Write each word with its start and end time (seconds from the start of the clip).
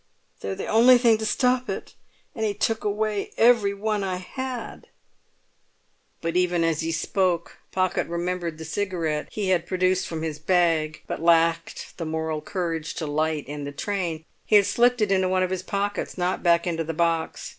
"They're 0.39 0.55
the 0.55 0.65
only 0.65 0.97
thing 0.97 1.19
to 1.19 1.27
stop 1.27 1.69
it, 1.69 1.93
and 2.33 2.43
he 2.43 2.55
took 2.55 2.83
away 2.83 3.29
every 3.37 3.75
one 3.75 4.03
I 4.03 4.15
had." 4.15 4.87
But 6.21 6.35
even 6.35 6.63
as 6.63 6.79
he 6.79 6.91
spoke 6.91 7.59
Pocket 7.71 8.07
remembered 8.07 8.57
the 8.57 8.65
cigarette 8.65 9.27
he 9.31 9.49
had 9.49 9.67
produced 9.67 10.07
from 10.07 10.23
his 10.23 10.39
bag, 10.39 11.03
but 11.05 11.21
lacked 11.21 11.95
the 11.99 12.05
moral 12.07 12.41
courage 12.41 12.95
to 12.95 13.05
light, 13.05 13.45
in 13.47 13.63
the 13.63 13.71
train. 13.71 14.25
He 14.43 14.55
had 14.55 14.65
slipped 14.65 15.01
it 15.01 15.11
into 15.11 15.29
one 15.29 15.43
of 15.43 15.51
his 15.51 15.61
pockets, 15.61 16.17
not 16.17 16.41
back 16.41 16.65
into 16.65 16.83
the 16.83 16.95
box. 16.95 17.49